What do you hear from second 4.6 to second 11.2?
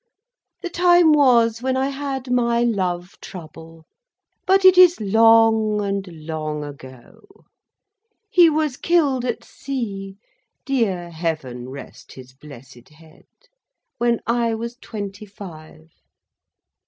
it is long and long ago. He was killed at sea (Dear